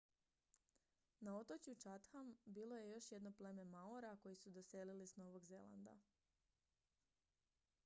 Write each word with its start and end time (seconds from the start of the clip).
na 1.21 1.35
otočju 1.37 1.75
chatham 1.83 2.37
bilo 2.45 2.77
je 2.77 2.89
još 2.89 3.11
jedno 3.11 3.31
pleme 3.31 3.65
maora 3.65 4.17
koji 4.17 4.35
su 4.35 4.49
doselili 4.51 5.07
s 5.07 5.15
novog 5.17 5.45
zelanda 5.45 5.97